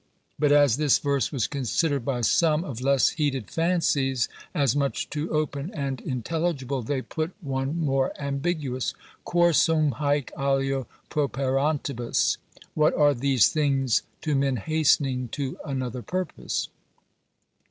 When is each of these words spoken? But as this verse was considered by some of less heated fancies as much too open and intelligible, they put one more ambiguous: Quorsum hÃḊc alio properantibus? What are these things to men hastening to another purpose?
But 0.39 0.51
as 0.51 0.77
this 0.77 0.97
verse 0.97 1.31
was 1.31 1.45
considered 1.45 2.03
by 2.03 2.21
some 2.21 2.63
of 2.63 2.81
less 2.81 3.09
heated 3.09 3.51
fancies 3.51 4.27
as 4.51 4.75
much 4.75 5.07
too 5.11 5.29
open 5.29 5.69
and 5.75 6.01
intelligible, 6.01 6.81
they 6.81 7.03
put 7.03 7.33
one 7.39 7.79
more 7.79 8.11
ambiguous: 8.19 8.95
Quorsum 9.27 9.91
hÃḊc 9.91 10.31
alio 10.35 10.87
properantibus? 11.11 12.37
What 12.73 12.95
are 12.95 13.13
these 13.13 13.49
things 13.49 14.01
to 14.21 14.33
men 14.33 14.55
hastening 14.55 15.27
to 15.33 15.59
another 15.63 16.01
purpose? 16.01 16.69